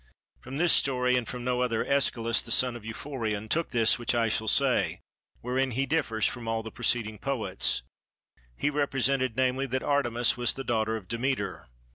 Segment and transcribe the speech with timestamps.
[0.39, 4.15] From this story and from no other AEschylus the son of Euphorion took this which
[4.15, 4.99] I shall say,
[5.41, 7.83] wherein he differs from all the preceding poets;
[8.57, 11.67] he represented namely that Artemis was the daughter of Demeter.